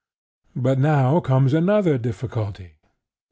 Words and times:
But 0.55 0.79
now 0.79 1.19
comes 1.19 1.53
another 1.53 1.99
difficulty. 1.99 2.79